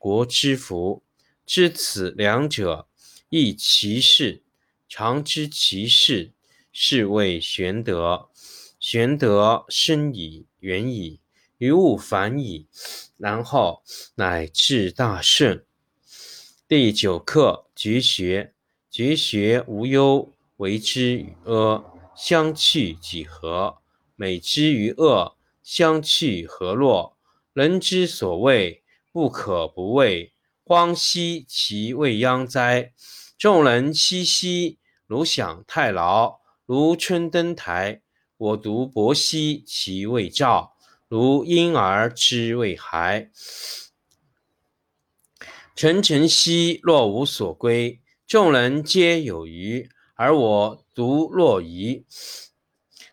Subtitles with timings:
[0.00, 1.02] 国之福，
[1.44, 2.88] 知此两者，
[3.28, 4.42] 亦其事。
[4.88, 6.32] 常知其事，
[6.72, 8.30] 是谓玄德。
[8.78, 11.20] 玄德深矣，远矣，
[11.58, 12.66] 于物反矣，
[13.18, 13.82] 然后
[14.14, 15.66] 乃至大顺。
[16.66, 18.54] 第九课绝学。
[18.90, 21.84] 绝学无忧，为之与阿，
[22.16, 23.76] 相去几何？
[24.16, 27.18] 美之与恶，相去何若？
[27.52, 28.79] 人之所谓。
[29.12, 30.32] 不可不畏，
[30.64, 32.92] 荒兮其未央哉！
[33.36, 38.02] 众人熙熙，如享太牢，如春登台。
[38.36, 40.74] 我独泊兮其未兆，
[41.08, 43.30] 如婴儿之未孩。
[45.74, 52.06] 沉沉兮若无所归，众人皆有余，而我独若遗。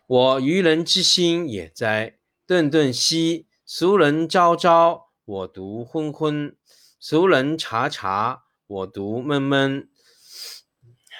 [0.06, 2.18] 我愚人之心也哉！
[2.46, 5.07] 顿顿兮俗人昭昭。
[5.28, 6.56] 我独昏昏，
[6.98, 9.90] 俗人察察；我独闷闷。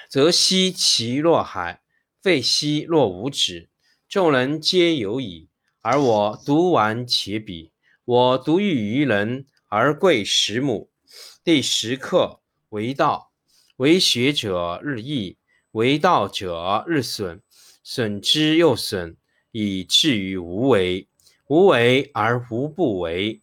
[0.09, 1.83] 则兮其若海，
[2.23, 3.69] 废兮若无止。
[4.09, 5.51] 众人皆有矣，
[5.83, 7.71] 而我独顽且鄙。
[8.07, 10.91] 我独异于人，而贵十母。
[11.45, 13.33] 第十课为道，
[13.77, 15.37] 为学者日益，
[15.73, 17.43] 为道者日损，
[17.83, 19.19] 损之又损，
[19.51, 21.07] 以至于无为。
[21.49, 23.43] 无为而无不为。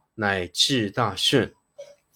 [0.15, 1.53] 乃至大顺。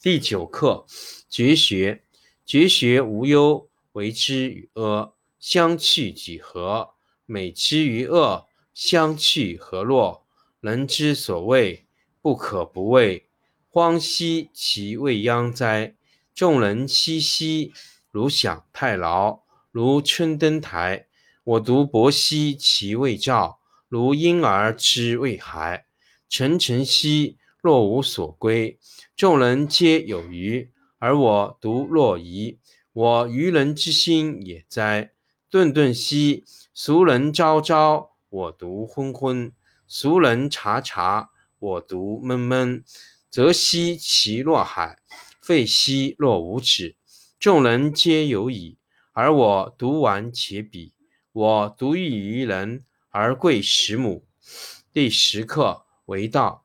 [0.01, 0.85] 第九课
[1.29, 2.03] 绝学。
[2.45, 6.93] 绝学无忧，为之与阿，相去几何？
[7.25, 10.27] 美之与恶，相去何若？
[10.59, 11.87] 人之所谓
[12.21, 13.25] 不可不畏，
[13.71, 15.95] 荒兮其未央哉！
[16.35, 17.73] 众人熙熙，
[18.11, 19.41] 如享太牢，
[19.71, 21.07] 如春登台。
[21.43, 25.87] 我独泊兮其未兆，如婴儿之未孩。
[26.29, 27.39] 沉沉兮。
[27.65, 28.77] 若无所归，
[29.15, 32.59] 众人皆有余，而我独若遗。
[32.93, 35.13] 我愚人之心也哉！
[35.49, 36.43] 顿顿兮，
[36.75, 39.49] 俗人昭昭，我独昏昏；
[39.87, 42.83] 俗人察察，我独闷闷。
[43.31, 44.99] 则兮其若海，
[45.41, 46.95] 废兮若无止。
[47.39, 48.77] 众人皆有矣，
[49.11, 50.91] 而我独顽且鄙。
[51.31, 54.27] 我独异于人，而贵十母。
[54.93, 56.64] 第十课为道。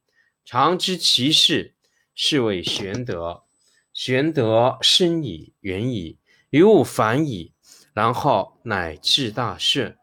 [0.51, 1.75] 常知其事，
[2.13, 3.43] 是谓玄德。
[3.93, 6.17] 玄德深矣，远矣，
[6.49, 7.53] 于物反矣，
[7.93, 9.97] 然后乃至大顺。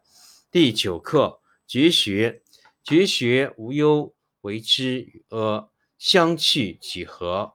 [0.50, 2.40] 第九课绝学。
[2.82, 5.68] 绝学无忧，为之与阿，
[5.98, 7.52] 相去几何？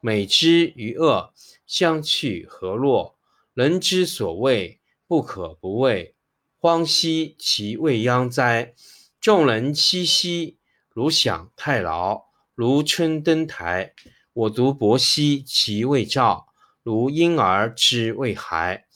[0.00, 1.34] 美之与恶，
[1.66, 3.18] 相去何若？
[3.54, 6.14] 人之所谓不可不畏，
[6.60, 8.72] 荒兮其未央哉！
[9.20, 10.58] 众人熙熙，
[10.90, 13.92] 如享太牢，如春登台。
[14.32, 16.46] 我独泊兮其未兆，
[16.82, 18.86] 如婴儿之未孩。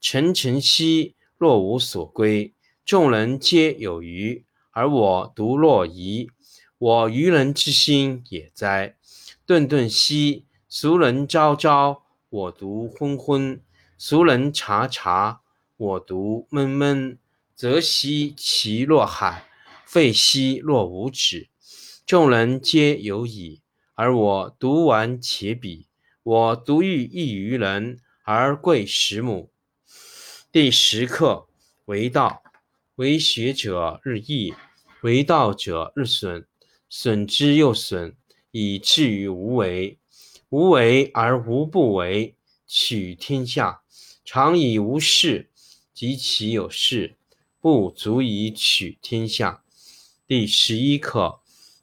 [0.00, 2.54] 沉沉兮若无所归。
[2.82, 6.30] 众人皆有余，而我独若遗。
[6.78, 8.96] 我愚人之心也哉！
[9.44, 13.60] 顿顿兮，俗人昭昭，我独昏昏；
[13.98, 15.42] 俗人察察，
[15.76, 17.18] 我独闷闷。
[17.54, 19.44] 则兮其若海，
[19.84, 21.49] 废兮若无止。
[22.10, 23.62] 众人皆有矣，
[23.94, 25.84] 而我独顽且鄙。
[26.24, 29.52] 我独欲异于人，而贵十母。
[30.50, 31.46] 第十课
[31.84, 32.42] 为道。
[32.96, 34.52] 为学者日益，
[35.02, 36.46] 为道者日损，
[36.88, 38.16] 损之又损，
[38.50, 39.96] 以至于无为。
[40.48, 42.34] 无为而无不为，
[42.66, 43.82] 取天下
[44.24, 45.48] 常以无事，
[45.94, 47.14] 及其有事，
[47.60, 49.62] 不足以取天下。
[50.26, 51.38] 第十一课：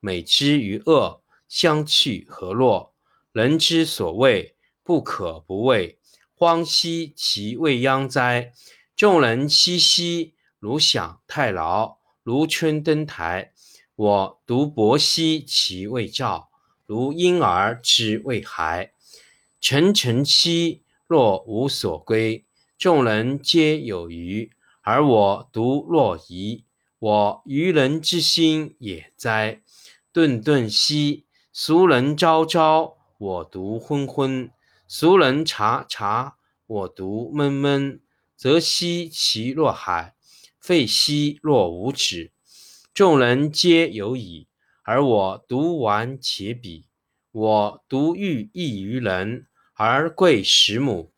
[0.00, 2.94] 美之与恶，相去何若？
[3.32, 5.98] 人之所谓不可不畏，
[6.34, 8.52] 荒兮其未央哉！
[8.96, 10.34] 众人熙熙。
[10.58, 13.52] 如享太牢，如春登台。
[13.96, 16.50] 我独泊兮其未兆，
[16.84, 18.92] 如婴儿之未孩。
[19.60, 22.44] 沉沉兮若无所归。
[22.76, 24.50] 众人皆有余，
[24.82, 26.64] 而我独若遗。
[26.98, 29.62] 我愚人之心也哉！
[30.12, 34.50] 顿顿兮，俗人昭昭，我独昏昏；
[34.88, 36.36] 俗人察察，
[36.66, 38.00] 我独闷闷。
[38.36, 40.16] 则兮其若海。
[40.58, 42.32] 废兮若无止，
[42.92, 44.48] 众人皆有矣，
[44.82, 46.84] 而我独顽且鄙。
[47.30, 51.12] 我独欲异于人，而贵十母。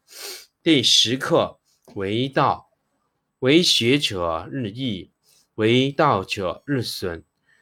[0.63, 1.61] 第十课
[1.95, 2.71] 为道，
[3.39, 5.13] 为学者日益，
[5.55, 7.25] 为道者日损，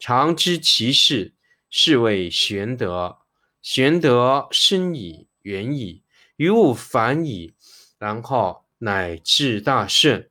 [0.00, 1.34] 常知其事，
[1.68, 3.18] 是谓玄德。
[3.60, 6.02] 玄德深矣，远矣，
[6.36, 7.52] 于物反矣，
[7.98, 10.28] 然后乃至大顺。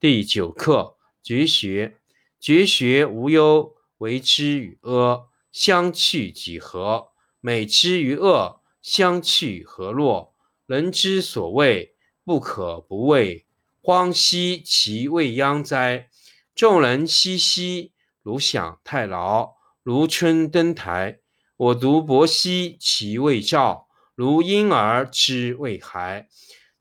[0.00, 0.96] 第九课。
[1.22, 1.98] 绝学，
[2.40, 7.08] 绝学无忧，为之与阿，相去几何？
[7.40, 10.34] 美之与恶，相去何若？
[10.64, 13.46] 人之所谓不可不畏，
[13.82, 16.08] 荒兮其未央哉！
[16.54, 21.20] 众人熙熙，如享太牢，如春登台。
[21.56, 26.28] 我独泊兮其未兆，如婴儿之未孩。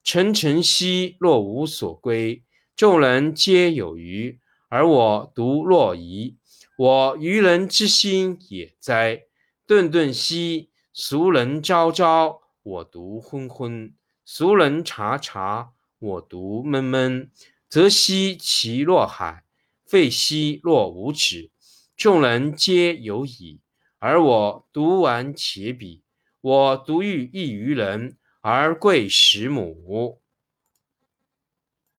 [0.03, 2.43] 沉沉兮若无所归，
[2.75, 6.37] 众人皆有余，而我独若遗。
[6.77, 9.23] 我愚人之心也哉！
[9.67, 13.93] 顿顿兮俗人昭昭，我独昏昏；
[14.23, 17.29] 俗人察察，我独闷闷。
[17.69, 19.43] 则兮其若海，
[19.89, 21.49] 废兮若无止。
[21.97, 23.59] 众人皆有矣，
[23.97, 26.01] 而我独顽且鄙。
[26.41, 30.18] 我独欲异于人，而贵十母。